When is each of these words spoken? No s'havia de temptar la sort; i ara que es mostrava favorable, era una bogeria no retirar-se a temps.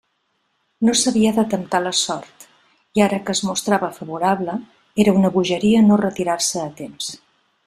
No 0.87 0.93
s'havia 1.01 1.33
de 1.35 1.43
temptar 1.51 1.81
la 1.89 1.91
sort; 1.99 2.47
i 3.01 3.05
ara 3.09 3.21
que 3.27 3.37
es 3.37 3.43
mostrava 3.51 3.93
favorable, 4.01 4.59
era 5.05 5.17
una 5.23 5.35
bogeria 5.39 5.89
no 5.91 6.03
retirar-se 6.09 6.69
a 6.69 6.77
temps. 6.83 7.17